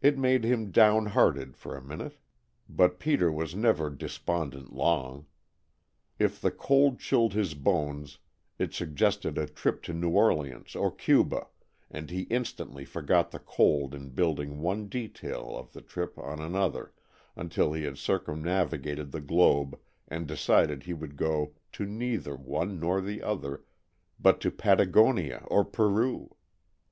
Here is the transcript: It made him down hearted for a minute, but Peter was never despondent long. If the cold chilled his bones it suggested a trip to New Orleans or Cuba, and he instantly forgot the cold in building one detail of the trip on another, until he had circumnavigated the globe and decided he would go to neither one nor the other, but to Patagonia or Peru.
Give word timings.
It 0.00 0.16
made 0.16 0.44
him 0.44 0.70
down 0.70 1.06
hearted 1.06 1.56
for 1.56 1.74
a 1.76 1.82
minute, 1.82 2.16
but 2.68 3.00
Peter 3.00 3.32
was 3.32 3.56
never 3.56 3.90
despondent 3.90 4.72
long. 4.72 5.26
If 6.16 6.40
the 6.40 6.52
cold 6.52 7.00
chilled 7.00 7.32
his 7.32 7.54
bones 7.54 8.18
it 8.60 8.72
suggested 8.72 9.36
a 9.36 9.48
trip 9.48 9.82
to 9.82 9.92
New 9.92 10.10
Orleans 10.10 10.76
or 10.76 10.92
Cuba, 10.94 11.48
and 11.90 12.08
he 12.08 12.20
instantly 12.30 12.84
forgot 12.84 13.32
the 13.32 13.40
cold 13.40 13.96
in 13.96 14.10
building 14.10 14.60
one 14.60 14.86
detail 14.86 15.56
of 15.56 15.72
the 15.72 15.82
trip 15.82 16.16
on 16.20 16.38
another, 16.38 16.92
until 17.34 17.72
he 17.72 17.82
had 17.82 17.98
circumnavigated 17.98 19.10
the 19.10 19.20
globe 19.20 19.76
and 20.06 20.28
decided 20.28 20.84
he 20.84 20.94
would 20.94 21.16
go 21.16 21.52
to 21.72 21.84
neither 21.84 22.36
one 22.36 22.78
nor 22.78 23.00
the 23.00 23.20
other, 23.20 23.64
but 24.20 24.40
to 24.40 24.52
Patagonia 24.52 25.42
or 25.50 25.64
Peru. 25.64 26.36